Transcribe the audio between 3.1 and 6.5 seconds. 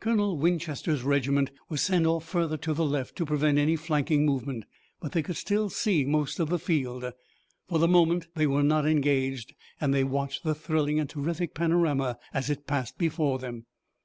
to prevent any flanking movement, but they could still see most of